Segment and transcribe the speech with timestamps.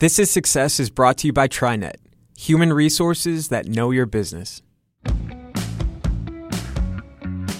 [0.00, 1.96] This is Success is brought to you by TriNet,
[2.34, 4.62] human resources that know your business.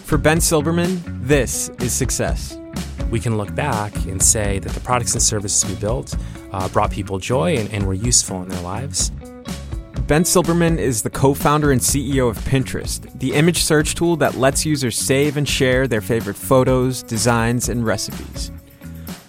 [0.05, 2.57] For Ben Silbermann, this is success.
[3.11, 6.17] We can look back and say that the products and services we built
[6.51, 9.11] uh, brought people joy and, and were useful in their lives.
[10.07, 14.37] Ben Silbermann is the co founder and CEO of Pinterest, the image search tool that
[14.37, 18.51] lets users save and share their favorite photos, designs, and recipes.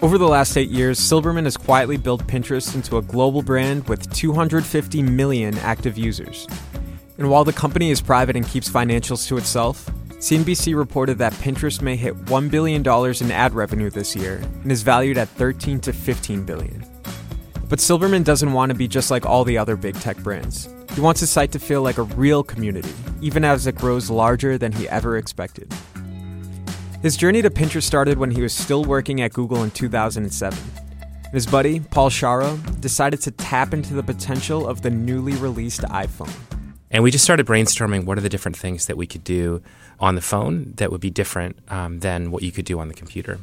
[0.02, 4.11] Over the last eight years, Silbermann has quietly built Pinterest into a global brand with
[4.11, 6.47] 250 million active users.
[7.19, 11.83] And while the company is private and keeps financials to itself, CNBC reported that Pinterest
[11.83, 15.93] may hit $1 billion in ad revenue this year and is valued at 13 to
[15.93, 16.83] 15 billion.
[17.69, 20.67] But Silbermann doesn't want to be just like all the other big tech brands.
[20.95, 24.58] He wants his site to feel like a real community, even as it grows larger
[24.58, 25.71] than he ever expected.
[27.02, 30.59] His journey to Pinterest started when he was still working at Google in 2007.
[31.31, 36.31] His buddy, Paul Sciarra, decided to tap into the potential of the newly released iPhone.
[36.91, 39.63] And we just started brainstorming what are the different things that we could do
[39.99, 42.93] on the phone that would be different um, than what you could do on the
[42.93, 43.39] computer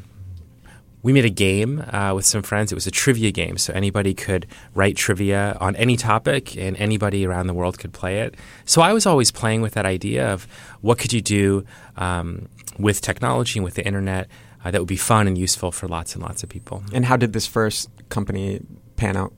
[1.02, 2.72] we made a game uh, with some friends.
[2.72, 7.26] It was a trivia game, so anybody could write trivia on any topic, and anybody
[7.26, 8.34] around the world could play it.
[8.64, 10.46] So I was always playing with that idea of
[10.80, 11.64] what could you do
[11.96, 12.48] um,
[12.78, 14.28] with technology and with the internet
[14.64, 16.82] uh, that would be fun and useful for lots and lots of people.
[16.92, 18.60] And how did this first company
[18.96, 19.32] pan out?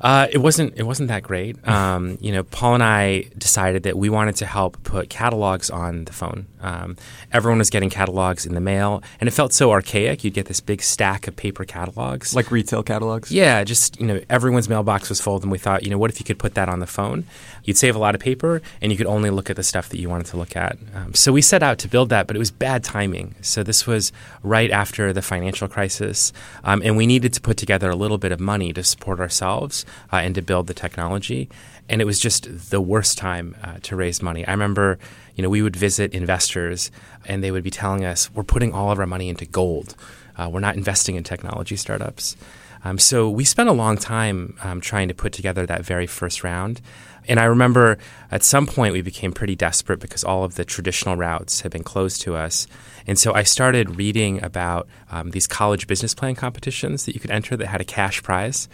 [0.00, 0.74] Uh, it wasn't.
[0.76, 1.66] It wasn't that great.
[1.66, 6.04] Um, you know, Paul and I decided that we wanted to help put catalogs on
[6.04, 6.46] the phone.
[6.60, 6.96] Um,
[7.32, 10.22] everyone was getting catalogs in the mail, and it felt so archaic.
[10.22, 13.32] You'd get this big stack of paper catalogs, like retail catalogs.
[13.32, 16.20] Yeah, just you know, everyone's mailbox was full, and we thought, you know, what if
[16.20, 17.24] you could put that on the phone?
[17.64, 19.98] You'd save a lot of paper, and you could only look at the stuff that
[19.98, 20.78] you wanted to look at.
[20.94, 23.34] Um, so we set out to build that, but it was bad timing.
[23.40, 24.12] So this was
[24.44, 26.32] right after the financial crisis,
[26.62, 29.84] um, and we needed to put together a little bit of money to support ourselves
[30.12, 31.48] uh, and to build the technology.
[31.88, 34.46] And it was just the worst time uh, to raise money.
[34.46, 34.98] I remember,
[35.34, 36.90] you know, we would visit investors
[37.24, 39.94] and they would be telling us, we're putting all of our money into gold.
[40.36, 42.36] Uh, we're not investing in technology startups.
[42.84, 46.44] Um, so we spent a long time um, trying to put together that very first
[46.44, 46.80] round.
[47.28, 47.98] And I remember
[48.30, 51.84] at some point we became pretty desperate because all of the traditional routes had been
[51.84, 52.66] closed to us.
[53.06, 57.30] And so I started reading about um, these college business plan competitions that you could
[57.30, 58.68] enter that had a cash prize.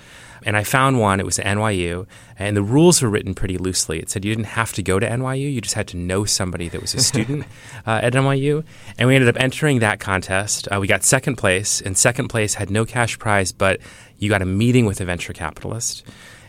[0.45, 2.07] And I found one, it was at NYU,
[2.39, 3.99] and the rules were written pretty loosely.
[4.01, 6.69] It said you didn't have to go to NYU, you just had to know somebody
[6.69, 7.47] that was a student
[7.87, 8.63] uh, at NYU.
[8.99, 10.69] And we ended up entering that contest.
[10.71, 13.81] Uh, we got second place, and second place had no cash prize, but
[14.19, 16.05] you got a meeting with a venture capitalist.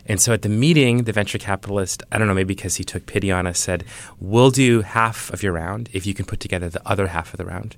[0.08, 3.06] And so at the meeting, the venture capitalist, I don't know, maybe because he took
[3.06, 3.84] pity on us, said,
[4.20, 7.38] We'll do half of your round if you can put together the other half of
[7.38, 7.76] the round.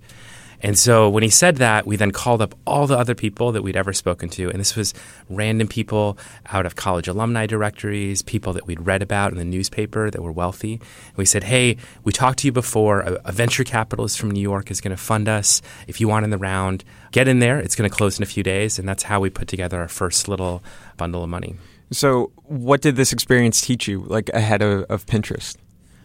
[0.60, 3.62] And so when he said that, we then called up all the other people that
[3.62, 4.50] we'd ever spoken to.
[4.50, 4.92] And this was
[5.28, 10.10] random people out of college alumni directories, people that we'd read about in the newspaper
[10.10, 10.74] that were wealthy.
[10.74, 13.00] And we said, hey, we talked to you before.
[13.00, 15.62] A, a venture capitalist from New York is going to fund us.
[15.86, 17.60] If you want in the round, get in there.
[17.60, 18.80] It's going to close in a few days.
[18.80, 20.62] And that's how we put together our first little
[20.96, 21.54] bundle of money.
[21.90, 25.56] So, what did this experience teach you, like ahead of, of Pinterest?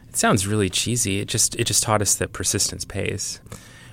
[0.08, 1.20] It sounds really cheesy.
[1.20, 3.42] It just it just taught us that persistence pays.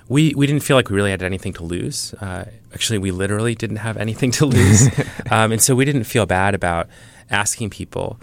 [0.07, 2.13] We we didn't feel like we really had anything to lose.
[2.15, 4.87] Uh, actually, we literally didn't have anything to lose,
[5.31, 6.87] um, and so we didn't feel bad about
[7.29, 8.19] asking people.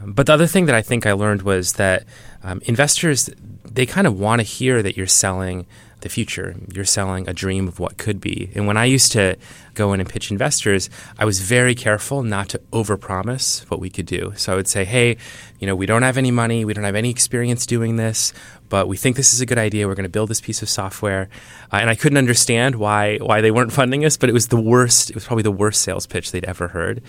[0.00, 2.04] Um, but the other thing that I think I learned was that
[2.42, 3.28] um, investors
[3.64, 5.66] they kind of want to hear that you're selling
[6.02, 6.54] the future.
[6.72, 8.50] You're selling a dream of what could be.
[8.54, 9.36] And when I used to
[9.74, 14.06] go in and pitch investors, I was very careful not to overpromise what we could
[14.06, 14.32] do.
[14.36, 15.16] So I would say, hey,
[15.62, 18.32] you know, we don't have any money, we don't have any experience doing this,
[18.68, 19.86] but we think this is a good idea.
[19.86, 21.28] We're going to build this piece of software.
[21.72, 24.60] Uh, and I couldn't understand why why they weren't funding us, but it was the
[24.60, 25.10] worst.
[25.10, 27.00] It was probably the worst sales pitch they'd ever heard.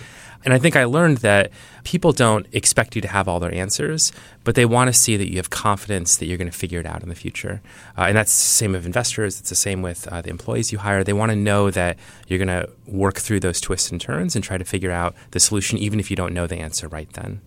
[0.46, 1.50] And I think I learned that
[1.84, 4.12] people don't expect you to have all their answers,
[4.44, 6.86] but they want to see that you have confidence that you're going to figure it
[6.86, 7.60] out in the future.
[7.98, 9.40] Uh, and that's the same with investors.
[9.40, 11.04] It's the same with uh, the employees you hire.
[11.04, 11.98] They want to know that
[12.28, 15.40] you're going to work through those twists and turns and try to figure out the
[15.40, 17.42] solution, even if you don't know the answer right then.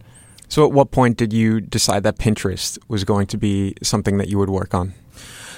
[0.48, 4.28] So, at what point did you decide that Pinterest was going to be something that
[4.28, 4.94] you would work on?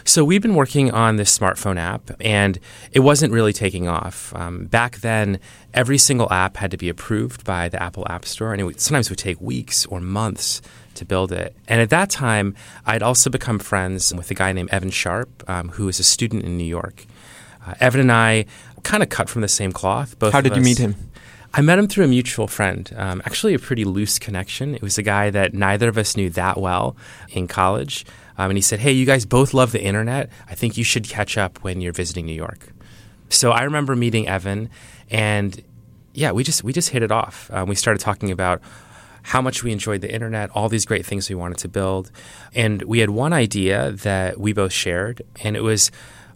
[0.08, 2.58] So we've been working on this smartphone app, and
[2.93, 4.35] it wasn't really taking off.
[4.35, 5.38] Um, back then,
[5.75, 8.81] every single app had to be approved by the Apple App Store, and it would,
[8.81, 10.62] sometimes would take weeks or months
[10.94, 11.55] to build it.
[11.69, 12.55] And at that time,
[12.87, 16.43] I'd also become friends with a guy named Evan Sharp, um, who is a student
[16.43, 17.05] in New York.
[17.67, 18.46] Uh, Evan and I
[18.84, 20.19] kind of cut from the same cloth.
[20.19, 20.94] Both How did you meet him?
[21.54, 24.74] I met him through a mutual friend, um, actually a pretty loose connection.
[24.74, 26.96] It was a guy that neither of us knew that well
[27.30, 28.04] in college.
[28.36, 30.30] Um, and he said, Hey, you guys both love the internet.
[30.48, 32.72] I think you should catch up when you're visiting New York.
[33.30, 34.70] So I remember meeting Evan,
[35.10, 35.62] and
[36.14, 37.50] yeah, we just we just hit it off.
[37.52, 38.62] Um, we started talking about
[39.22, 42.10] how much we enjoyed the internet, all these great things we wanted to build,
[42.54, 45.90] and we had one idea that we both shared, and it was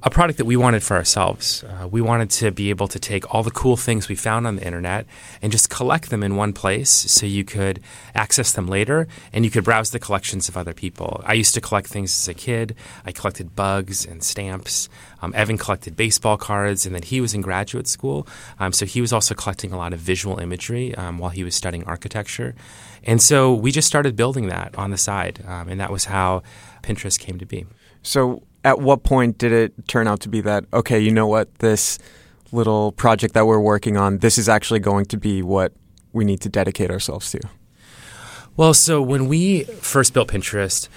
[0.04, 1.62] a product that we wanted for ourselves.
[1.62, 4.56] Uh, we wanted to be able to take all the cool things we found on
[4.56, 5.06] the internet
[5.40, 7.80] and just collect them in one place so you could
[8.14, 11.22] access them later and you could browse the collections of other people.
[11.24, 12.74] I used to collect things as a kid.
[13.06, 14.88] I collected bugs and stamps.
[15.20, 18.26] Um, Evan collected baseball cards, and then he was in graduate school.
[18.58, 21.54] Um, so he was also collecting a lot of visual imagery um, while he was
[21.54, 22.56] studying architecture.
[23.04, 26.42] And so we just started building that on the side, um, and that was how
[26.82, 27.66] Pinterest came to be.
[28.02, 31.52] So, at what point did it turn out to be that okay you know what
[31.56, 31.98] this
[32.52, 35.72] little project that we're working on this is actually going to be what
[36.12, 37.40] we need to dedicate ourselves to?
[38.56, 40.88] Well so when we first built pinterest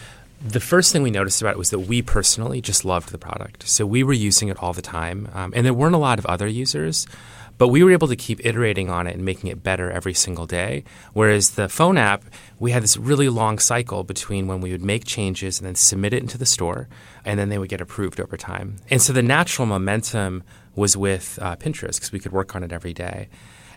[0.45, 3.67] the first thing we noticed about it was that we personally just loved the product.
[3.67, 5.29] So we were using it all the time.
[5.33, 7.07] Um, and there weren't a lot of other users
[7.57, 10.45] but we were able to keep iterating on it and making it better every single
[10.45, 10.83] day.
[11.13, 12.23] Whereas the phone app,
[12.59, 16.13] we had this really long cycle between when we would make changes and then submit
[16.13, 16.87] it into the store,
[17.23, 18.77] and then they would get approved over time.
[18.89, 20.43] And so the natural momentum
[20.75, 23.29] was with uh, Pinterest because we could work on it every day.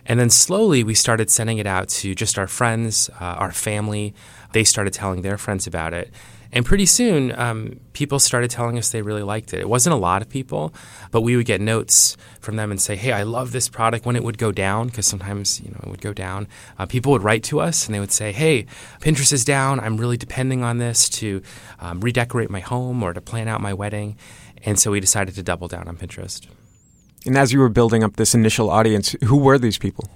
[0.05, 4.13] And then slowly we started sending it out to just our friends, uh, our family.
[4.53, 6.11] They started telling their friends about it.
[6.51, 9.59] And pretty soon, um, people started telling us they really liked it.
[9.59, 10.73] It wasn't a lot of people,
[11.11, 14.15] but we would get notes from them and say, "Hey, I love this product." When
[14.15, 16.47] it would go down, because sometimes you know it would go down,
[16.79, 18.65] uh, people would write to us and they would say, "Hey,
[18.99, 19.79] Pinterest is down.
[19.79, 21.41] I'm really depending on this to
[21.79, 24.17] um, redecorate my home or to plan out my wedding."
[24.65, 26.47] And so we decided to double down on Pinterest.
[27.25, 30.09] And as you were building up this initial audience, who were these people?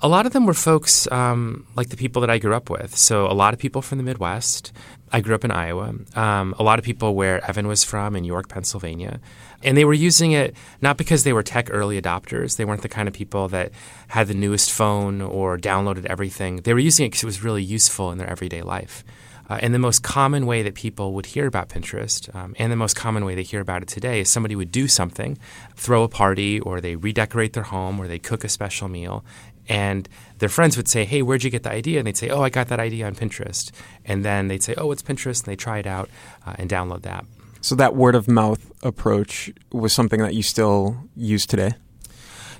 [0.00, 2.96] A lot of them were folks um, like the people that I grew up with.
[2.96, 4.72] So, a lot of people from the Midwest.
[5.10, 5.94] I grew up in Iowa.
[6.14, 9.20] Um, a lot of people where Evan was from in York, Pennsylvania.
[9.62, 12.56] And they were using it not because they were tech early adopters.
[12.56, 13.72] They weren't the kind of people that
[14.08, 16.56] had the newest phone or downloaded everything.
[16.56, 19.02] They were using it because it was really useful in their everyday life.
[19.50, 22.76] Uh, and the most common way that people would hear about Pinterest, um, and the
[22.76, 25.38] most common way they hear about it today, is somebody would do something,
[25.74, 29.24] throw a party, or they redecorate their home, or they cook a special meal,
[29.68, 31.98] and their friends would say, Hey, where'd you get the idea?
[31.98, 33.70] And they'd say, Oh, I got that idea on Pinterest.
[34.04, 35.40] And then they'd say, Oh, it's Pinterest.
[35.40, 36.08] And they try it out
[36.46, 37.24] uh, and download that.
[37.60, 41.74] So that word of mouth approach was something that you still use today?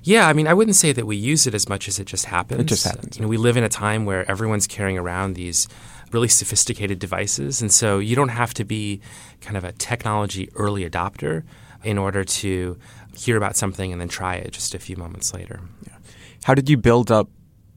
[0.02, 2.26] Yeah, I mean, I wouldn't say that we use it as much as it just
[2.26, 2.60] happens.
[2.60, 3.16] It just happens.
[3.16, 5.68] You know, we live in a time where everyone's carrying around these
[6.12, 9.00] really sophisticated devices, and so you don't have to be
[9.40, 11.42] kind of a technology early adopter
[11.85, 12.78] in order to
[13.14, 15.61] hear about something and then try it just a few moments later.
[15.87, 15.98] Yeah.
[16.45, 17.28] How did you build up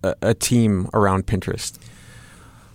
[0.04, 1.78] a, a team around Pinterest?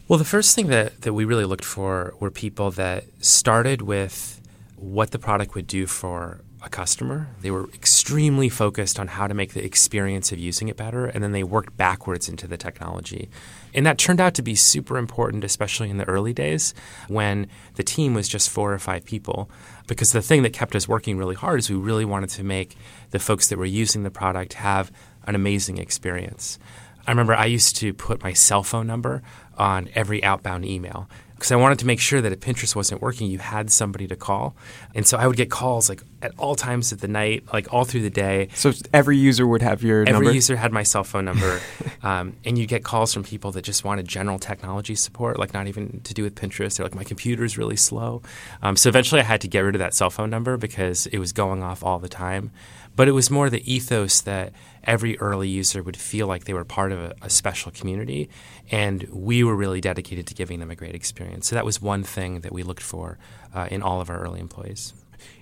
[0.09, 4.41] Well, the first thing that, that we really looked for were people that started with
[4.77, 7.29] what the product would do for a customer.
[7.41, 11.23] They were extremely focused on how to make the experience of using it better, and
[11.23, 13.29] then they worked backwards into the technology.
[13.75, 16.75] And that turned out to be super important, especially in the early days
[17.09, 19.51] when the team was just four or five people.
[19.87, 22.77] Because the thing that kept us working really hard is we really wanted to make
[23.11, 24.91] the folks that were using the product have
[25.27, 26.59] an amazing experience.
[27.07, 29.23] I remember I used to put my cell phone number
[29.57, 33.31] on every outbound email because I wanted to make sure that if Pinterest wasn't working,
[33.31, 34.57] you had somebody to call.
[34.95, 37.85] And so I would get calls like at all times of the night, like all
[37.85, 38.49] through the day.
[38.55, 40.33] So every user would have your every number?
[40.33, 41.61] user had my cell phone number.
[42.03, 45.67] um, and you get calls from people that just wanted general technology support, like not
[45.67, 46.79] even to do with Pinterest.
[46.79, 48.23] They're like, my computer's really slow.
[48.63, 51.19] Um, so eventually I had to get rid of that cell phone number because it
[51.19, 52.51] was going off all the time.
[52.97, 54.55] but it was more the ethos that
[54.87, 58.29] every early user would feel like they were part of a, a, special community,
[58.71, 61.49] and we were really dedicated to giving them a great experience.
[61.49, 63.19] So that was one thing that we looked for
[63.55, 64.95] uh, in all of our early employees.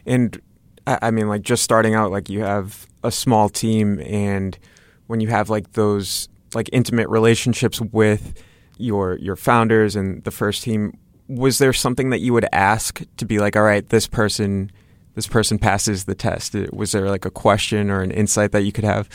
[0.06, 0.40] And
[0.86, 4.58] I mean, like just starting out, like you have a small team, and
[5.06, 8.42] when you have like those like intimate relationships with
[8.78, 10.96] your your founders and the first team,
[11.28, 14.70] was there something that you would ask to be like, all right, this person
[15.14, 16.54] this person passes the test?
[16.72, 19.08] Was there like a question or an insight that you could have?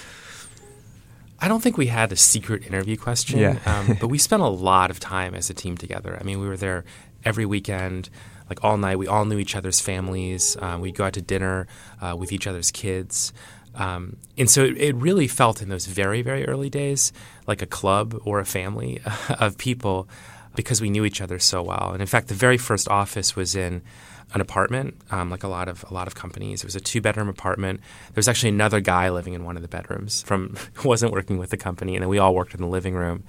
[1.42, 3.60] I don't think we had a secret interview question, yeah.
[3.66, 6.18] um, but we spent a lot of time as a team together.
[6.20, 6.84] I mean, we were there
[7.24, 8.10] every weekend,
[8.50, 8.98] like all night.
[8.98, 10.58] We all knew each other's families.
[10.60, 11.68] Um, we'd go out to dinner
[12.02, 13.32] uh, with each other's kids.
[13.76, 17.14] Um, and so it, it, really felt in those very, very early days
[17.48, 19.00] like a club or a family
[19.40, 20.10] of people
[20.56, 21.92] because we knew each other so well.
[21.94, 23.82] And in fact, the very first office was in
[24.34, 26.62] an apartment, um, like a lot of a lot of companies.
[26.62, 27.80] It was a two bedroom apartment.
[27.80, 31.50] There was actually another guy living in one of the bedrooms from wasn't working with
[31.50, 33.24] the company, and then we all worked in the living room.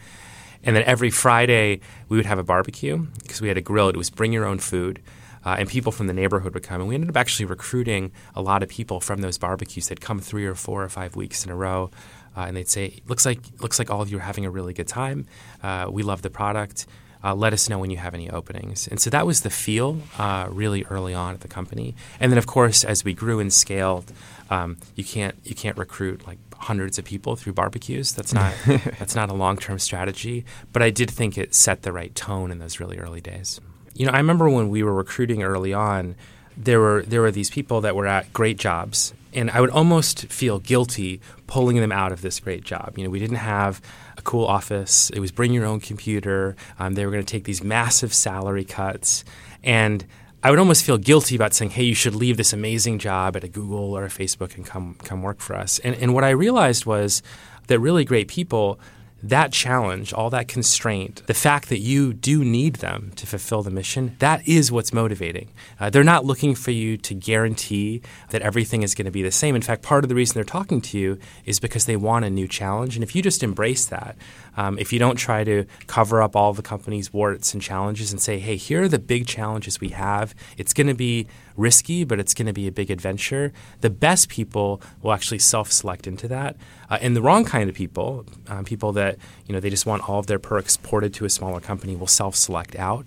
[0.62, 3.88] And then every Friday we would have a barbecue because we had a grill.
[3.88, 5.00] It was bring your own food.
[5.42, 6.83] Uh, and people from the neighborhood would come.
[6.83, 9.88] And we ended up actually recruiting a lot of people from those barbecues.
[9.88, 11.90] They'd come three or four or five weeks in a row,
[12.37, 14.75] uh, and they'd say, "Looks like looks like all of you are having a really
[14.75, 15.25] good time.
[15.62, 16.87] Uh, we love the product
[17.22, 18.88] uh, let us know when you have any openings.
[18.88, 21.94] And so that was the feel uh, really early on at the company.
[22.18, 24.12] And then, of course, as we grew and scaled,
[24.50, 28.12] um, you can't you can't recruit like hundreds of people through barbecues.
[28.12, 28.54] That's not
[28.98, 30.44] that's not a long term strategy.
[30.72, 33.60] But I did think it set the right tone in those really early days.
[33.94, 36.16] You know, I remember when we were recruiting early on,
[36.56, 40.26] there were there were these people that were at great jobs, and I would almost
[40.26, 42.94] feel guilty pulling them out of this great job.
[42.96, 43.80] You know, we didn't have
[44.20, 45.10] a cool office.
[45.10, 46.54] It was bring your own computer.
[46.78, 49.24] Um, they were going to take these massive salary cuts.
[49.64, 50.04] And
[50.42, 53.44] I would almost feel guilty about saying, hey, you should leave this amazing job at
[53.44, 55.78] a Google or a Facebook and come, come work for us.
[55.80, 57.22] And, and what I realized was
[57.66, 58.78] that really great people
[59.22, 63.70] that challenge, all that constraint, the fact that you do need them to fulfill the
[63.70, 65.48] mission, that is what's motivating.
[65.78, 69.30] Uh, they're not looking for you to guarantee that everything is going to be the
[69.30, 69.54] same.
[69.54, 72.30] In fact, part of the reason they're talking to you is because they want a
[72.30, 72.96] new challenge.
[72.96, 74.16] And if you just embrace that,
[74.57, 78.21] um, if you don't try to cover up all the company's warts and challenges and
[78.21, 81.26] say, hey, here are the big challenges we have, it's going to be
[81.57, 85.71] risky, but it's going to be a big adventure, the best people will actually self
[85.71, 86.57] select into that.
[86.88, 90.09] Uh, and the wrong kind of people, um, people that you know they just want
[90.09, 93.07] all of their perks ported to a smaller company, will self select out.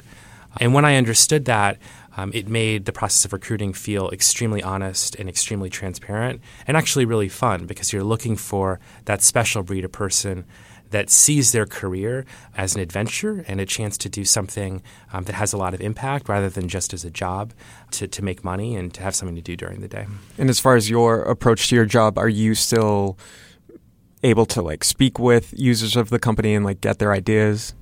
[0.59, 1.79] And when I understood that,
[2.15, 7.05] um, it made the process of recruiting feel extremely honest and extremely transparent and actually
[7.05, 10.45] really fun because you're looking for that special breed of person
[10.93, 12.23] that sees their career
[12.55, 15.81] as an adventure and a chance to do something um, that has a lot of
[15.81, 17.51] impact rather than just as a job
[17.89, 20.05] to, to make money and to have something to do during the day.
[20.37, 23.17] And as far as your approach to your job, are you still
[24.21, 27.73] able to like speak with users of the company and like get their ideas?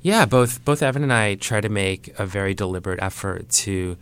[0.00, 3.96] Yeah, both both Evan and I try to make a very deliberate effort to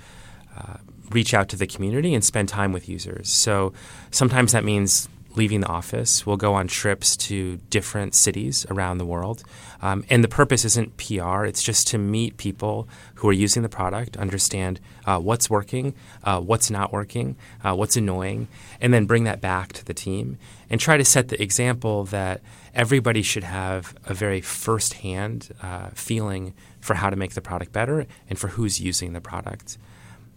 [0.58, 0.76] uh,
[1.10, 3.30] reach out to the community and spend time with users.
[3.30, 3.72] So
[4.10, 6.26] sometimes that means leaving the office.
[6.26, 9.42] We'll go on trips to different cities around the world.
[9.80, 13.68] Um, and the purpose isn't PR, it's just to meet people who are using the
[13.68, 18.48] product, understand uh, what's working, uh, what's not working, uh, what's annoying,
[18.80, 20.38] and then bring that back to the team
[20.70, 22.40] and try to set the example that
[22.74, 28.06] everybody should have a very firsthand uh, feeling for how to make the product better
[28.28, 29.78] and for who's using the product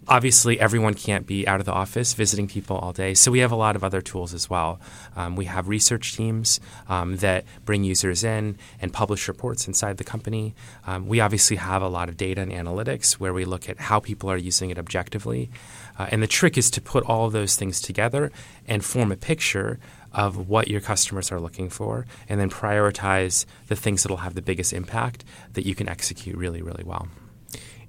[0.08, 3.52] obviously everyone can't be out of the office visiting people all day so we have
[3.52, 4.80] a lot of other tools as well.
[5.16, 10.04] Um, we have research teams um, that bring users in and publish reports inside the
[10.04, 10.54] company.
[10.86, 14.00] Um, we obviously have a lot of data and analytics where we look at how
[14.00, 15.50] people are using it objectively.
[15.98, 18.30] Uh, and the trick is to put all of those things together
[18.66, 19.78] and form a picture
[20.12, 24.34] of what your customers are looking for and then prioritize the things that will have
[24.34, 27.08] the biggest impact that you can execute really really well.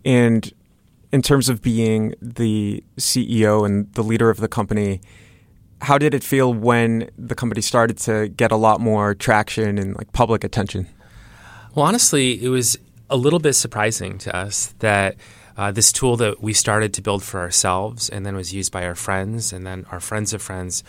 [0.04, 0.52] And
[1.12, 5.02] in terms of being the CEO and the leader of the company,
[5.82, 9.96] how did it feel when the company started to get a lot more traction and
[9.96, 10.88] like public attention?
[11.76, 12.78] Well, honestly, it was
[13.10, 15.16] a little bit surprising to us that
[15.56, 18.86] uh, this tool that we started to build for ourselves and then was used by
[18.86, 20.84] our friends and then our friends of friends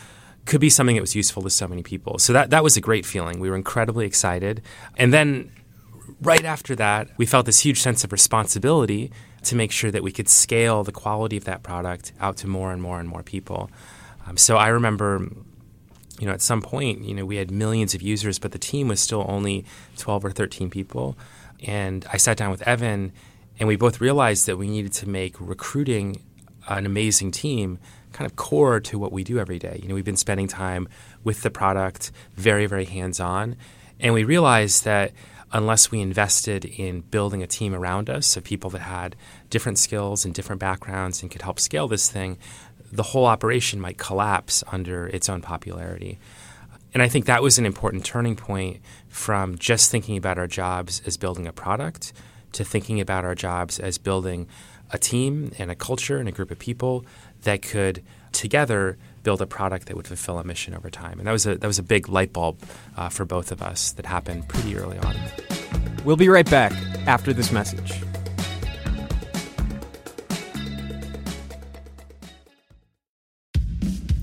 [0.47, 2.19] could be something that was useful to so many people.
[2.19, 3.39] So that that was a great feeling.
[3.39, 4.63] We were incredibly excited.
[4.97, 5.53] And then
[6.23, 9.13] right after that, we felt this huge sense of responsibility
[9.49, 12.73] to make sure that we could scale the quality of that product out to more
[12.73, 13.71] and more and more people.
[14.27, 15.29] Um, so I remember,
[16.19, 18.89] you know, at some point, you know, we had millions of users, but the team
[18.89, 19.65] was still only
[19.97, 21.17] 12 or 13 people.
[21.67, 23.13] And I sat down with Evan,
[23.59, 26.23] and we both realized that we needed to make recruiting
[26.69, 27.79] an amazing team
[28.13, 29.81] kind of core to what we do every day.
[29.83, 30.89] You know, we've been spending time
[31.25, 33.57] with the product, very, very hands on.
[34.01, 35.13] And we realized that
[35.53, 39.17] unless we invested in building a team around us of people that had
[39.51, 42.39] different skills and different backgrounds and could help scale this thing,
[42.93, 46.19] the whole operation might collapse under its own popularity.
[46.95, 51.03] And I think that was an important turning point from just thinking about our jobs
[51.07, 52.13] as building a product
[52.53, 54.49] to thinking about our jobs as building
[54.91, 57.05] a team and a culture and a group of people
[57.43, 58.03] that could
[58.33, 58.97] together
[59.29, 61.19] build a product that would fulfill a mission over time.
[61.19, 62.63] And that was a, that was a big light bulb
[62.97, 65.15] uh, for both of us that happened pretty early on.
[66.03, 66.73] We'll be right back
[67.07, 67.93] after this message.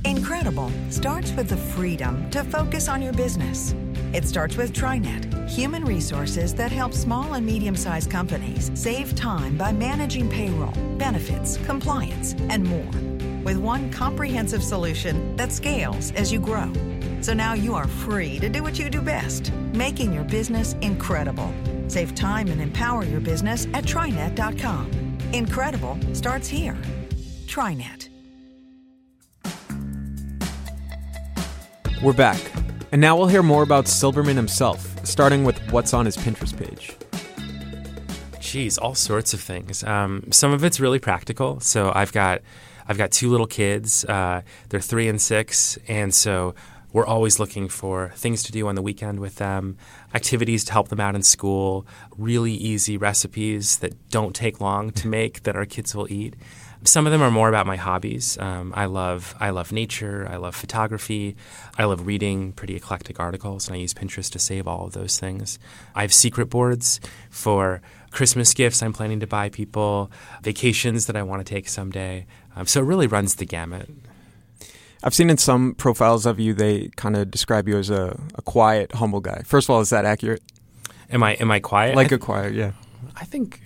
[0.04, 3.76] Incredible starts with the freedom to focus on your business.
[4.12, 9.56] It starts with TriNet, human resources that help small and medium sized companies save time
[9.56, 13.15] by managing payroll, benefits, compliance, and more.
[13.46, 16.74] With one comprehensive solution that scales as you grow.
[17.22, 21.54] So now you are free to do what you do best, making your business incredible.
[21.88, 25.20] Save time and empower your business at TriNet.com.
[25.32, 26.76] Incredible starts here.
[27.46, 28.10] TriNet.
[32.02, 32.42] We're back.
[32.92, 36.96] And now we'll hear more about Silbermann himself, starting with what's on his Pinterest page.
[38.40, 39.84] Geez, all sorts of things.
[39.84, 41.60] Um, some of it's really practical.
[41.60, 42.42] So I've got
[42.88, 44.06] I've got two little kids.
[44.06, 46.56] Uh, they're three and six, and so
[46.96, 49.78] we're always looking for things to do on the weekend with them,
[50.14, 51.86] activities to help them out in school,
[52.18, 56.36] really easy recipes that don't take long to make that our kids will eat.
[56.86, 58.38] Some of them are more about my hobbies.
[58.38, 60.26] Um, I love I love nature.
[60.32, 61.36] I love photography.
[61.78, 65.20] I love reading pretty eclectic articles, and I use Pinterest to save all of those
[65.20, 65.60] things.
[65.96, 67.82] I have secret boards for
[68.16, 70.10] Christmas gifts I'm planning to buy people,
[70.42, 72.26] vacations that I want to take someday.
[72.56, 73.90] Um, so it really runs the gamut.
[75.04, 78.42] I've seen in some profiles of you, they kind of describe you as a, a
[78.42, 79.42] quiet, humble guy.
[79.46, 80.42] First of all, is that accurate?
[81.12, 81.96] Am I am I quiet?
[81.96, 82.72] Like a quiet, yeah.
[83.18, 83.60] I think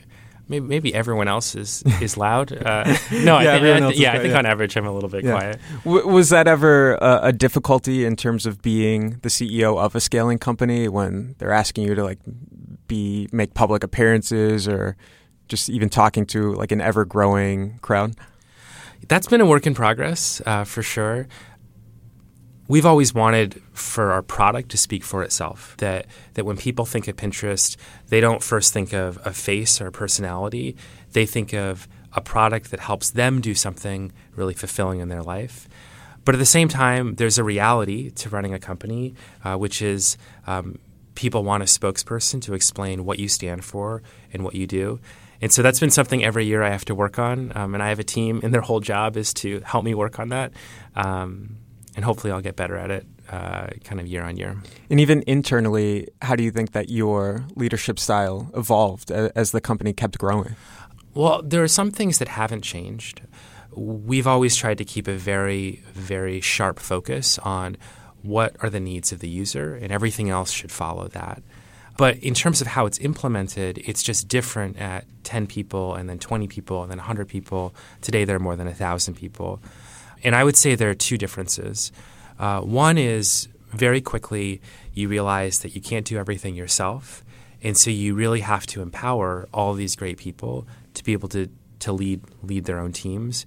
[0.50, 2.52] maybe, maybe everyone else is is loud.
[2.52, 4.38] Uh, no, I, Yeah, think- everyone I, is yeah, I think yeah.
[4.40, 5.32] on average I'm a little bit Yeah.
[5.32, 5.60] quiet.
[5.86, 10.02] W- was that ever a, a difficulty in terms of being the CEO of a
[10.02, 12.20] scaling company when they're asking you to like
[12.88, 14.98] be make public appearances or
[15.48, 18.16] just even talking to like an ever growing crowd?
[19.08, 21.28] That's been a work in progress uh, for sure.
[22.70, 25.76] We've always wanted for our product to speak for itself.
[25.78, 26.06] That
[26.36, 27.76] that when people think of Pinterest,
[28.10, 30.78] they don't first think of a face or a personality.
[31.14, 35.68] They think of a product that helps them do something really fulfilling in their life.
[36.26, 40.16] But at the same time, there's a reality to running a company, uh, which is
[40.46, 40.78] um,
[41.16, 45.00] people want a spokesperson to explain what you stand for and what you do.
[45.42, 47.52] And so that's been something every year I have to work on.
[47.56, 50.20] Um, and I have a team, and their whole job is to help me work
[50.20, 50.52] on that.
[50.96, 51.58] Um,
[51.96, 54.58] and hopefully, I'll get better at it uh, kind of year on year.
[54.90, 59.94] And even internally, how do you think that your leadership style evolved as the company
[59.94, 60.56] kept growing?
[61.14, 63.22] Well, there are some things that haven't changed.
[63.72, 67.78] We've always tried to keep a very, very sharp focus on
[68.22, 71.42] what are the needs of the user, and everything else should follow that.
[71.98, 76.18] But in terms of how it's implemented, it's just different at 10 people and then
[76.18, 77.76] 20 people and then 100 people.
[78.02, 79.62] Today, there are more than 1,000 people.
[80.24, 81.92] And I would say there are two differences.
[82.38, 84.62] Uh, one is very quickly
[84.94, 87.24] you realize that you can't do everything yourself.
[87.62, 91.50] And so you really have to empower all these great people to be able to,
[91.80, 93.46] to lead, lead their own teams.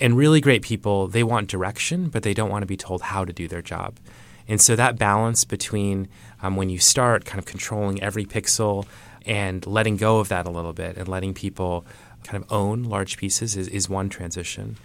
[0.00, 3.24] And really great people, they want direction, but they don't want to be told how
[3.24, 3.98] to do their job.
[4.46, 6.08] And so that balance between
[6.42, 8.86] um, when you start kind of controlling every pixel
[9.24, 11.86] and letting go of that a little bit and letting people
[12.24, 14.76] kind of own large pieces is, is one transition.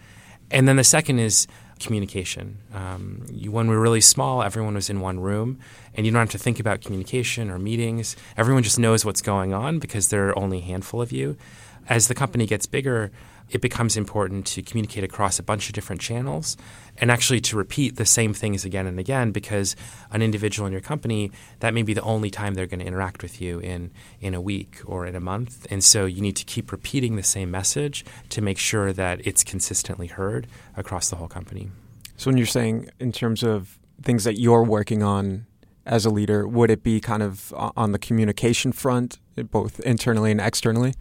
[0.51, 1.47] And then the second is
[1.79, 2.57] communication.
[2.73, 5.59] Um, you, when we were really small, everyone was in one room,
[5.95, 8.15] and you don't have to think about communication or meetings.
[8.37, 11.37] Everyone just knows what's going on because there are only a handful of you.
[11.87, 13.11] As the company gets bigger,
[13.49, 16.55] it becomes important to communicate across a bunch of different channels
[16.97, 19.75] and actually to repeat the same things again and again because
[20.11, 23.23] an individual in your company, that may be the only time they're going to interact
[23.23, 25.65] with you in, in a week or in a month.
[25.71, 29.43] And so you need to keep repeating the same message to make sure that it's
[29.43, 31.69] consistently heard across the whole company.
[32.17, 35.45] So when you're saying in terms of things that you're working on
[35.85, 39.17] as a leader, would it be kind of on the communication front,
[39.49, 40.93] both internally and externally?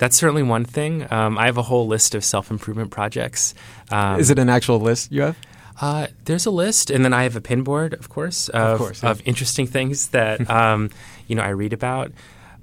[0.00, 1.06] That's certainly one thing.
[1.12, 3.54] Um, I have a whole list of self improvement projects.
[3.90, 5.36] Um, Is it an actual list you have?
[5.78, 9.02] Uh, there's a list, and then I have a pin board, of course, of, course,
[9.02, 9.10] yeah.
[9.10, 10.88] of interesting things that um,
[11.26, 12.12] you know I read about.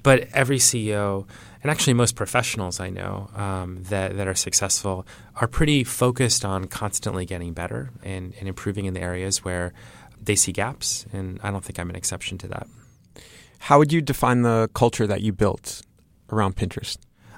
[0.02, 1.28] But every CEO
[1.62, 6.66] and actually most professionals I know um, that, that are successful are pretty focused on
[6.66, 9.74] constantly getting better and, and improving in the areas where
[10.20, 11.06] they see gaps.
[11.12, 12.68] And I don't think I'm an exception to that.
[13.60, 15.82] How would you define the culture that you built
[16.32, 16.98] around Pinterest?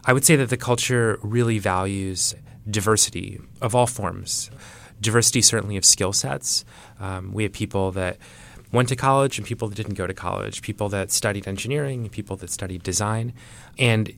[0.09, 2.33] I would say that the culture really values
[2.67, 4.49] diversity of all forms.
[4.99, 6.65] Diversity, certainly, of skill sets.
[6.99, 8.17] Um, we have people that
[8.71, 12.35] went to college and people that didn't go to college, people that studied engineering, people
[12.37, 13.33] that studied design.
[13.77, 14.11] And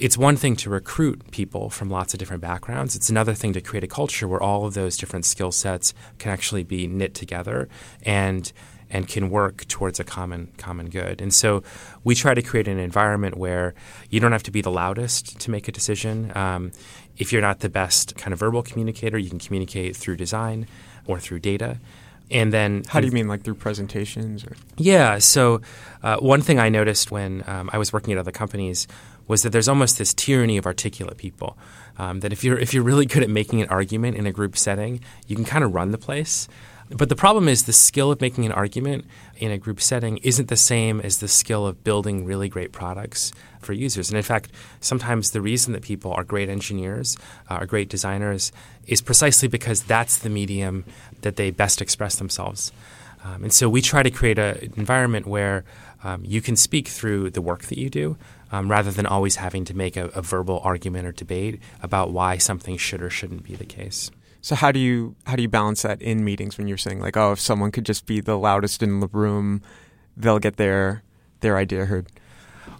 [0.00, 2.96] it's one thing to recruit people from lots of different backgrounds.
[2.96, 6.32] It's another thing to create a culture where all of those different skill sets can
[6.32, 7.68] actually be knit together
[8.02, 8.52] and
[8.90, 11.20] and can work towards a common common good.
[11.20, 11.62] And so
[12.04, 13.74] we try to create an environment where
[14.10, 16.32] you don't have to be the loudest to make a decision.
[16.34, 16.72] Um,
[17.16, 20.66] if you're not the best kind of verbal communicator, you can communicate through design
[21.06, 21.78] or through data.
[22.30, 24.44] And then, how do you mean, like through presentations?
[24.44, 24.54] Or?
[24.76, 25.18] Yeah.
[25.18, 25.62] So,
[26.02, 28.86] uh, one thing I noticed when um, I was working at other companies
[29.28, 31.56] was that there's almost this tyranny of articulate people.
[31.96, 34.56] Um, that if you're if you're really good at making an argument in a group
[34.56, 36.48] setting, you can kind of run the place.
[36.90, 39.04] But the problem is the skill of making an argument
[39.36, 43.32] in a group setting isn't the same as the skill of building really great products
[43.60, 44.08] for users.
[44.08, 47.16] And in fact, sometimes the reason that people are great engineers,
[47.50, 48.52] uh, are great designers,
[48.86, 50.84] is precisely because that's the medium
[51.20, 52.72] that they best express themselves.
[53.22, 55.64] Um, and so we try to create an environment where
[56.04, 58.16] um, you can speak through the work that you do
[58.50, 62.38] um, rather than always having to make a, a verbal argument or debate about why
[62.38, 64.10] something should or shouldn't be the case.
[64.48, 67.18] So how do you how do you balance that in meetings when you're saying like,
[67.18, 69.60] oh, if someone could just be the loudest in the room,
[70.16, 71.02] they'll get their
[71.40, 72.06] their idea heard?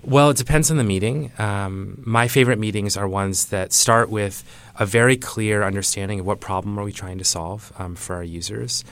[0.02, 1.31] Well, it depends on the meeting.
[1.38, 4.44] Um, my favorite meetings are ones that start with
[4.78, 8.24] a very clear understanding of what problem are we trying to solve um, for our
[8.24, 8.83] users.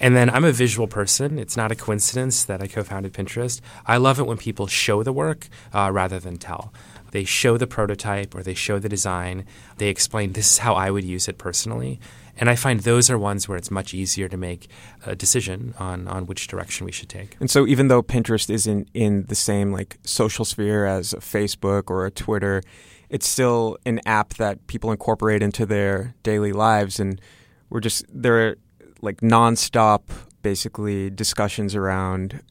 [0.00, 1.38] And then I'm a visual person.
[1.38, 3.60] It's not a coincidence that I co founded Pinterest.
[3.86, 6.72] I love it when people show the work uh, rather than tell.
[7.12, 9.46] They show the prototype or they show the design.
[9.78, 12.00] They explain this is how I would use it personally.
[12.36, 14.68] And I find those are ones where it's much easier to make
[15.06, 17.36] a decision on, on which direction we should take.
[17.40, 21.90] And so even though Pinterest isn't in the same like social sphere as a Facebook
[21.90, 22.62] or a Twitter,
[23.08, 27.20] it's still an app that people incorporate into their daily lives and
[27.70, 28.56] we're just there are
[29.02, 30.02] like nonstop
[30.42, 32.42] basically discussions around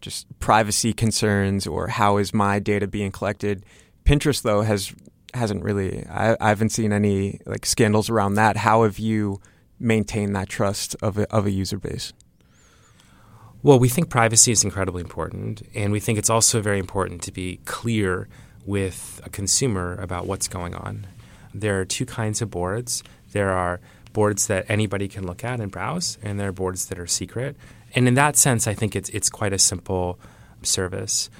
[0.00, 3.64] just privacy concerns or how is my data being collected
[4.04, 4.94] Pinterest though has
[5.34, 6.06] hasn't really.
[6.06, 8.56] I, I haven't seen any like scandals around that.
[8.58, 9.40] How have you
[9.78, 12.12] maintained that trust of a, of a user base?
[13.62, 17.32] Well, we think privacy is incredibly important, and we think it's also very important to
[17.32, 18.28] be clear
[18.66, 21.06] with a consumer about what's going on.
[21.54, 23.02] There are two kinds of boards.
[23.32, 23.80] There are
[24.12, 27.56] boards that anybody can look at and browse, and there are boards that are secret.
[27.94, 30.18] And in that sense, I think it's it's quite a simple
[30.62, 31.30] service.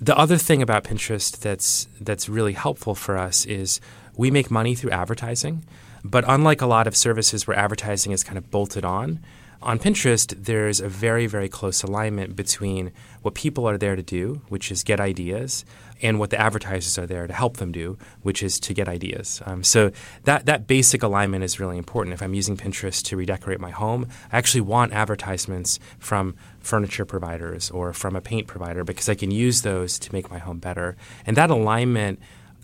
[0.00, 3.80] The other thing about Pinterest that's that's really helpful for us is
[4.16, 5.64] we make money through advertising,
[6.04, 9.20] but unlike a lot of services where advertising is kind of bolted on,
[9.62, 14.42] on Pinterest, there's a very, very close alignment between what people are there to do,
[14.48, 15.64] which is get ideas,
[16.02, 19.40] and what the advertisers are there to help them do, which is to get ideas.
[19.46, 19.92] Um, so
[20.24, 22.14] that that basic alignment is really important.
[22.14, 27.70] If I'm using Pinterest to redecorate my home, I actually want advertisements from furniture providers
[27.70, 30.96] or from a paint provider because I can use those to make my home better.
[31.24, 32.20] And that alignment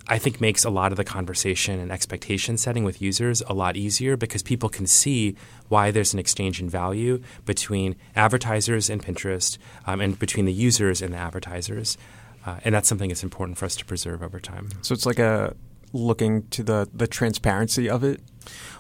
[0.09, 3.77] I think makes a lot of the conversation and expectation setting with users a lot
[3.77, 5.37] easier because people can see
[5.69, 11.03] why there's an exchange in value between advertisers and Pinterest um, and between the users
[11.03, 11.99] and the advertisers.
[12.47, 14.71] Uh, and that's something that's important for us to preserve over time.
[14.83, 15.55] So it's like a
[15.93, 18.21] looking to the, the transparency of it?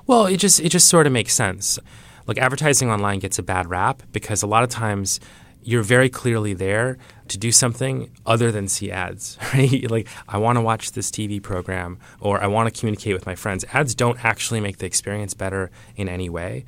[0.06, 1.78] Well, it just it just sort of makes sense.
[2.26, 5.20] Like advertising online gets a bad rap because a lot of times
[5.62, 9.90] you're very clearly there to do something other than see ads, right?
[9.90, 13.34] like, I want to watch this TV program or I want to communicate with my
[13.34, 13.64] friends.
[13.72, 16.64] Ads don't actually make the experience better in any way.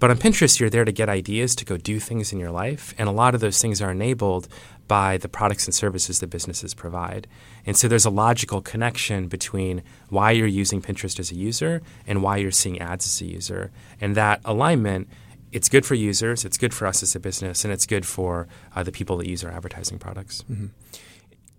[0.00, 2.94] But on Pinterest, you're there to get ideas to go do things in your life.
[2.98, 4.48] And a lot of those things are enabled
[4.86, 7.26] by the products and services that businesses provide.
[7.64, 12.22] And so there's a logical connection between why you're using Pinterest as a user and
[12.22, 13.70] why you're seeing ads as a user.
[14.00, 15.08] And that alignment
[15.54, 18.48] it's good for users, it's good for us as a business, and it's good for
[18.74, 20.44] uh, the people that use our advertising products.
[20.50, 20.66] Mm-hmm.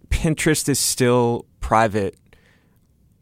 [0.10, 2.18] Pinterest is still private.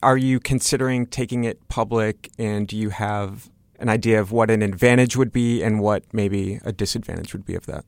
[0.02, 4.64] Are you considering taking it public, and do you have an idea of what an
[4.64, 7.86] advantage would be and what maybe a disadvantage would be of that?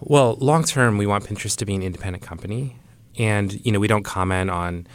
[0.00, 2.78] Well, long term, we want Pinterest to be an independent company,
[3.16, 4.88] and you know we don't comment on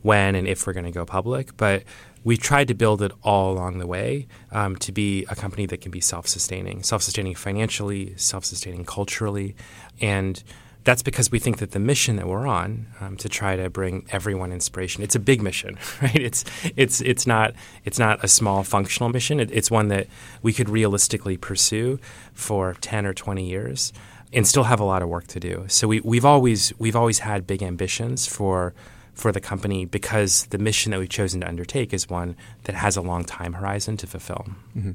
[0.00, 1.82] when and if we're going to go public, but
[2.24, 5.80] we've tried to build it all along the way um, to be a company that
[5.80, 9.54] can be self-sustaining, self-sustaining financially, self-sustaining culturally,
[10.00, 10.42] and
[10.82, 14.06] that's because we think that the mission that we're on um, to try to bring
[14.10, 15.02] everyone inspiration.
[15.02, 16.16] It's a big mission, right?
[16.16, 16.44] It's
[16.76, 17.54] it's it's not
[17.84, 19.40] it's not a small functional mission.
[19.40, 20.06] It, it's one that
[20.42, 21.98] we could realistically pursue
[22.32, 23.92] for ten or twenty years
[24.32, 25.64] and still have a lot of work to do.
[25.68, 28.72] So we, we've always we've always had big ambitions for
[29.20, 32.96] for the company because the mission that we've chosen to undertake is one that has
[32.96, 34.46] a long time horizon to fulfill.
[34.76, 34.92] Mm-hmm.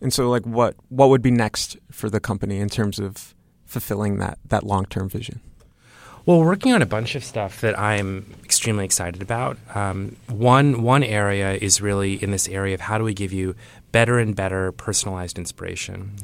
[0.00, 3.34] And so, like, what what would be next for the company in terms of
[3.66, 5.40] fulfilling that that long term vision?
[6.24, 9.58] Well, we're working on a bunch of stuff that I'm extremely excited about.
[9.74, 13.54] Um, one one area is really in this area of how do we give you
[13.92, 16.16] better and better personalized inspiration.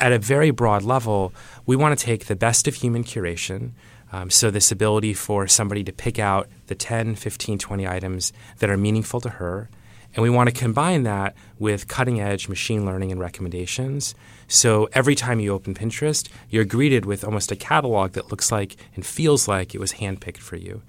[0.00, 1.32] At a very broad level,
[1.66, 3.72] we want to take the best of human curation.
[4.10, 8.70] Um, so, this ability for somebody to pick out the 10, 15, 20 items that
[8.70, 9.68] are meaningful to her
[10.14, 14.14] and we want to combine that with cutting edge machine learning and recommendations.
[14.46, 18.76] So every time you open Pinterest, you're greeted with almost a catalog that looks like
[18.94, 20.82] and feels like it was handpicked for you.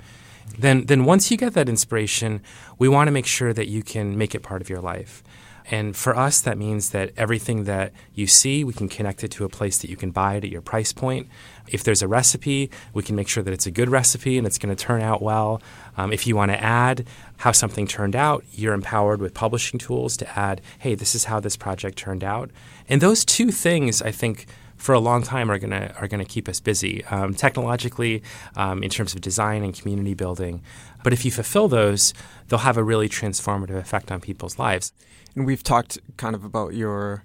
[0.58, 2.41] Then, then once you get that inspiration,
[2.79, 5.23] we want to make sure that you can make it part of your life.
[5.69, 9.45] And for us, that means that everything that you see, we can connect it to
[9.45, 11.27] a place that you can buy it at your price point.
[11.71, 14.58] If there's a recipe, we can make sure that it's a good recipe and it's
[14.58, 15.62] going to turn out well.
[15.97, 17.05] Um, if you want to add
[17.38, 21.39] how something turned out, you're empowered with publishing tools to add, hey, this is how
[21.39, 22.49] this project turned out.
[22.88, 24.45] And those two things, I think,
[24.79, 28.23] for a long time are gonna are gonna keep us busy um, technologically,
[28.55, 30.62] um, in terms of design and community building.
[31.03, 32.13] But if you fulfill those,
[32.47, 34.93] they'll have a really transformative effect on people's lives.
[35.36, 37.23] And we've talked kind of about your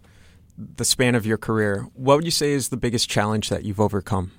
[0.56, 1.88] the span of your career.
[1.94, 4.32] What would you say is the biggest challenge that you've overcome?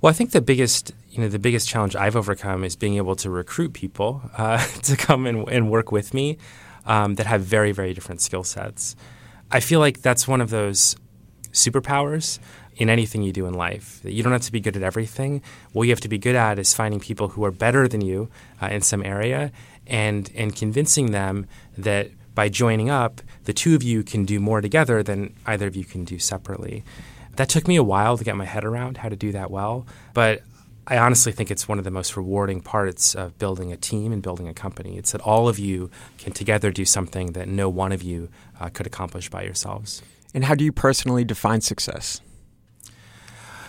[0.00, 3.16] Well, I think the biggest, you know, the biggest challenge I've overcome is being able
[3.16, 6.38] to recruit people uh, to come and, and, work with me
[6.84, 8.94] um, that have very, very different skill sets.
[9.50, 10.96] I feel like that's one of those
[11.52, 12.38] superpowers
[12.76, 14.00] in anything you do in life.
[14.04, 15.42] You don't have to be good at everything.
[15.72, 18.28] What you have to be good at is finding people who are better than you
[18.60, 19.50] uh, in some area
[19.86, 21.46] and and convincing them
[21.78, 25.74] that by joining up, the two of you can do more together than either of
[25.74, 26.84] you can do separately.
[27.34, 29.86] That took me a while to get my head around how to do that well,
[30.14, 30.42] but
[30.86, 34.22] I honestly think it's one of the most rewarding parts of building a team and
[34.22, 34.96] building a company.
[34.98, 38.28] It's that all of you can together do something that no one of you
[38.60, 40.02] uh, could accomplish by yourselves.
[40.32, 42.20] And how do you personally define success?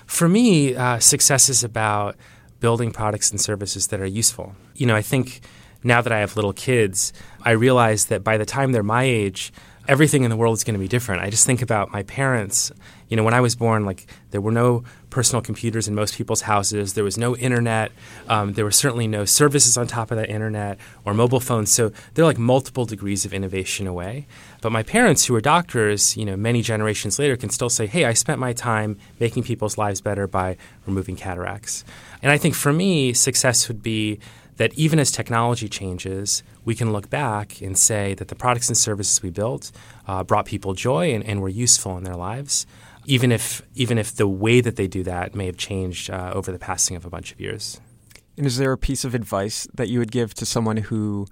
[0.05, 2.17] For me, uh, success is about
[2.59, 4.55] building products and services that are useful.
[4.75, 5.41] You know, I think
[5.83, 7.13] now that I have little kids,
[7.43, 9.51] I realize that by the time they're my age,
[9.87, 11.21] everything in the world is going to be different.
[11.21, 12.71] I just think about my parents.
[13.07, 16.41] You know, when I was born, like there were no personal computers in most people's
[16.41, 16.93] houses.
[16.93, 17.91] There was no internet.
[18.27, 21.71] Um, there were certainly no services on top of that internet or mobile phones.
[21.71, 24.27] So they're like multiple degrees of innovation away.
[24.61, 28.03] But my parents, who are doctors, you know, many generations later, can still say, "Hey,
[28.03, 31.85] I spent my time making people's lives better by removing cataracts."
[32.21, 34.19] And I think for me, success would be
[34.57, 38.77] that even as technology changes, we can look back and say that the products and
[38.77, 39.71] services we built
[40.07, 42.65] uh, brought people joy and, and, were useful in their lives,
[43.05, 46.51] even if even if the way that they do that may have changed uh, over
[46.51, 47.79] the passing of a bunch of years.
[48.35, 51.27] And is there a piece of advice that you would give to someone who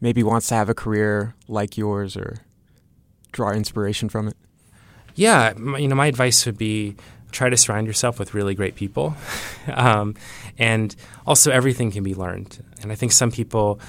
[0.00, 2.38] maybe wants to have a career like yours or
[3.32, 4.36] draw inspiration from it?
[5.14, 6.96] Yeah, you know, my advice would be
[7.32, 9.14] try to surround yourself with really great people.
[9.72, 10.14] um,
[10.58, 10.94] and
[11.26, 12.62] also, everything can be learned.
[12.82, 13.80] And I think some people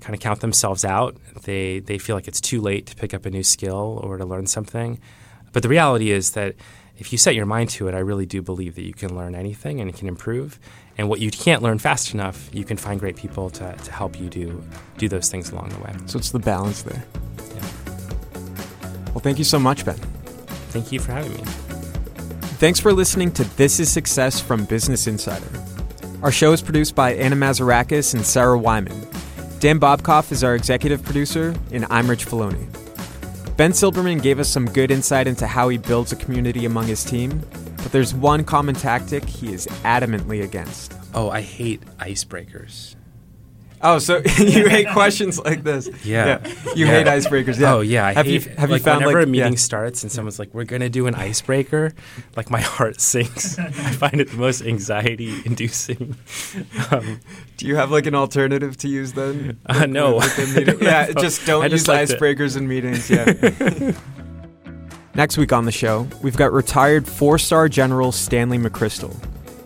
[0.00, 1.16] kind of count themselves out.
[1.44, 4.24] They, they feel like it's too late to pick up a new skill or to
[4.24, 5.00] learn something.
[5.52, 6.54] But the reality is that
[6.98, 9.34] if you set your mind to it, I really do believe that you can learn
[9.34, 10.58] anything and it can improve.
[10.98, 14.18] And what you can't learn fast enough, you can find great people to, to help
[14.18, 14.62] you do,
[14.96, 15.94] do those things along the way.
[16.06, 17.04] So it's the balance there.
[17.54, 17.60] Yeah.
[19.12, 19.96] Well, thank you so much, Ben.
[20.70, 21.65] Thank you for having me.
[22.58, 25.46] Thanks for listening to This is Success from Business Insider.
[26.22, 29.06] Our show is produced by Anna Mazarakis and Sarah Wyman.
[29.60, 32.66] Dan Bobkoff is our executive producer, and I'm Rich Feloni.
[33.58, 37.04] Ben Silbermann gave us some good insight into how he builds a community among his
[37.04, 37.42] team,
[37.76, 40.94] but there's one common tactic he is adamantly against.
[41.12, 42.96] Oh, I hate icebreakers.
[43.82, 45.88] Oh, so you hate questions like this?
[46.04, 46.72] Yeah, yeah.
[46.74, 46.92] you yeah.
[46.92, 47.60] hate icebreakers.
[47.60, 47.74] Yeah.
[47.74, 49.58] Oh yeah, I have hate, you have like you found whenever like, a meeting yeah.
[49.58, 51.92] starts and someone's like, "We're gonna do an icebreaker,"
[52.36, 53.58] like my heart sinks.
[53.58, 56.16] I find it the most anxiety-inducing.
[56.90, 57.20] Um,
[57.56, 59.58] do you have like an alternative to use then?
[59.66, 60.22] Uh, no.
[60.80, 63.10] yeah, just don't just use icebreakers in meetings.
[63.10, 63.92] Yeah.
[65.14, 69.16] Next week on the show, we've got retired four-star General Stanley McChrystal.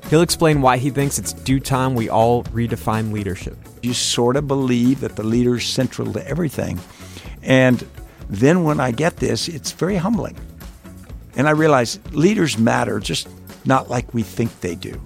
[0.08, 3.56] He'll explain why he thinks it's due time we all redefine leadership.
[3.82, 6.78] You sort of believe that the leader's central to everything.
[7.42, 7.86] And
[8.28, 10.36] then when I get this, it's very humbling.
[11.36, 13.28] And I realize leaders matter, just
[13.64, 15.00] not like we think they do.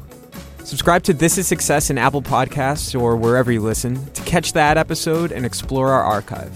[0.65, 4.79] Subscribe to This Is Success in Apple Podcasts or wherever you listen to catch that
[4.79, 6.53] episode and explore our archive.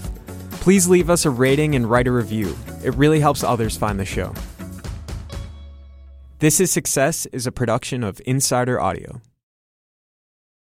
[0.51, 2.57] Please leave us a rating and write a review.
[2.83, 4.33] It really helps others find the show.
[6.39, 9.21] This Is Success is a production of Insider Audio.